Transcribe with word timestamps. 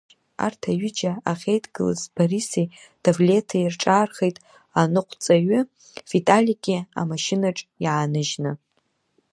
Арҭ 0.45 0.61
аҩыџьа 0.71 1.13
ахьеидгылаз 1.31 2.01
Бориси 2.15 2.65
Давлеҭи 3.03 3.71
рҿаархеит, 3.73 4.37
аныҟәцаҩи 4.81 5.59
Виталики 6.09 6.77
амашьынаҿ 6.99 7.57
иааныжьны. 7.83 8.51